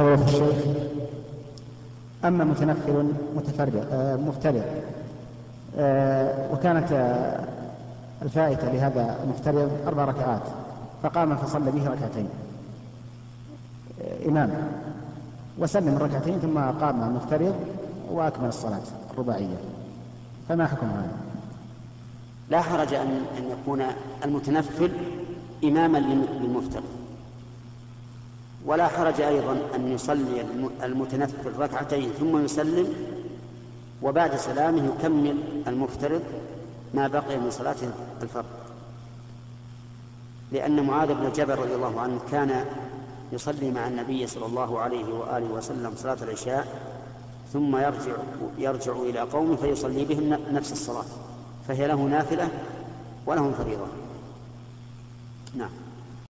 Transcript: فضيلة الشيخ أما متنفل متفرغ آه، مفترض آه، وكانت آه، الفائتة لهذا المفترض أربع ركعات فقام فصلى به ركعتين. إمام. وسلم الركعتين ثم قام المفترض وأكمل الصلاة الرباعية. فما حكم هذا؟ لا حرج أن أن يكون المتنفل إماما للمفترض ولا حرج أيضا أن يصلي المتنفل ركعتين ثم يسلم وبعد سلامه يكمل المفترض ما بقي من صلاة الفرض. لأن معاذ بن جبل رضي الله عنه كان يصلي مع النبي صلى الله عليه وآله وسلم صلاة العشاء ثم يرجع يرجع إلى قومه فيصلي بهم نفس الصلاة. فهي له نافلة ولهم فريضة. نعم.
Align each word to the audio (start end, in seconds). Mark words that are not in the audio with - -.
فضيلة 0.00 0.24
الشيخ 0.24 0.64
أما 2.24 2.44
متنفل 2.44 3.12
متفرغ 3.36 3.82
آه، 3.92 4.16
مفترض 4.16 4.64
آه، 5.78 6.52
وكانت 6.52 6.92
آه، 6.92 7.44
الفائتة 8.22 8.72
لهذا 8.72 9.16
المفترض 9.24 9.70
أربع 9.86 10.04
ركعات 10.04 10.42
فقام 11.02 11.36
فصلى 11.36 11.70
به 11.70 11.88
ركعتين. 11.88 12.28
إمام. 14.28 14.50
وسلم 15.58 15.96
الركعتين 15.96 16.38
ثم 16.38 16.58
قام 16.58 17.02
المفترض 17.02 17.54
وأكمل 18.10 18.48
الصلاة 18.48 18.82
الرباعية. 19.10 19.56
فما 20.48 20.66
حكم 20.66 20.86
هذا؟ 20.86 21.12
لا 22.50 22.60
حرج 22.60 22.94
أن 22.94 23.20
أن 23.38 23.44
يكون 23.50 23.82
المتنفل 24.24 24.90
إماما 25.64 25.98
للمفترض 25.98 26.84
ولا 28.66 28.88
حرج 28.88 29.20
أيضا 29.20 29.62
أن 29.74 29.92
يصلي 29.92 30.44
المتنفل 30.82 31.58
ركعتين 31.58 32.10
ثم 32.10 32.44
يسلم 32.44 32.94
وبعد 34.02 34.36
سلامه 34.36 34.94
يكمل 34.94 35.36
المفترض 35.66 36.22
ما 36.94 37.08
بقي 37.08 37.36
من 37.36 37.50
صلاة 37.50 37.76
الفرض. 38.22 38.44
لأن 40.52 40.86
معاذ 40.86 41.14
بن 41.14 41.32
جبل 41.32 41.54
رضي 41.54 41.74
الله 41.74 42.00
عنه 42.00 42.20
كان 42.30 42.64
يصلي 43.32 43.70
مع 43.70 43.88
النبي 43.88 44.26
صلى 44.26 44.46
الله 44.46 44.78
عليه 44.78 45.14
وآله 45.14 45.46
وسلم 45.46 45.92
صلاة 45.96 46.18
العشاء 46.22 46.66
ثم 47.52 47.76
يرجع 47.76 48.12
يرجع 48.58 48.92
إلى 48.92 49.20
قومه 49.20 49.56
فيصلي 49.56 50.04
بهم 50.04 50.38
نفس 50.52 50.72
الصلاة. 50.72 51.04
فهي 51.68 51.86
له 51.86 51.96
نافلة 51.96 52.48
ولهم 53.26 53.52
فريضة. 53.52 53.86
نعم. 55.54 55.70